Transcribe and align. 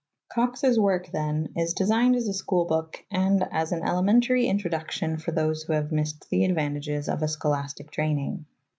Cox's 0.29 0.79
work, 0.79 1.11
then, 1.11 1.49
is 1.55 1.75
designed 1.75 2.15
as 2.15 2.27
a 2.27 2.33
schoolbook 2.33 3.05
and 3.11 3.47
as 3.51 3.71
an 3.71 3.83
ele 3.83 4.01
mentary 4.01 4.47
introduction 4.47 5.19
for 5.19 5.31
those 5.31 5.61
who 5.61 5.73
have 5.73 5.91
missed 5.91 6.27
the 6.31 6.43
advantages 6.43 7.07
of 7.07 7.21
a 7.21 7.27
scholastic 7.27 7.91
training. 7.91 8.45